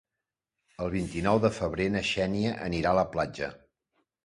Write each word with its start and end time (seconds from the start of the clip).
El 0.85 0.89
vint-i-nou 0.95 1.41
de 1.43 1.51
febrer 1.59 1.87
na 1.97 2.03
Xènia 2.13 2.57
anirà 2.71 2.95
a 2.97 3.01
la 3.03 3.07
platja. 3.15 3.55